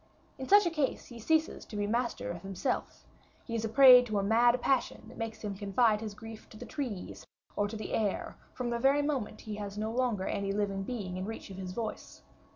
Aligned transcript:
In 0.39 0.47
such 0.47 0.65
a 0.65 0.71
case 0.71 1.05
he 1.05 1.19
ceases 1.19 1.63
to 1.65 1.75
be 1.75 1.85
master 1.85 2.31
of 2.31 2.41
himself; 2.41 3.05
he 3.45 3.53
is 3.53 3.63
a 3.63 3.69
prey 3.69 4.01
to 4.01 4.17
a 4.17 4.23
mad 4.23 4.59
passion, 4.59 5.03
that 5.07 5.17
makes 5.19 5.43
him 5.43 5.53
confide 5.55 6.01
his 6.01 6.15
grief 6.15 6.49
to 6.49 6.57
the 6.57 6.65
trees, 6.65 7.27
or 7.55 7.67
to 7.67 7.75
the 7.77 7.93
air, 7.93 8.35
from 8.51 8.71
the 8.71 8.79
very 8.79 9.03
moment 9.03 9.41
he 9.41 9.57
has 9.57 9.77
no 9.77 9.91
longer 9.91 10.25
any 10.25 10.51
living 10.51 10.81
being 10.81 11.17
in 11.17 11.25
reach 11.25 11.51
of 11.51 11.57
his 11.57 11.71
voice. 11.73 12.23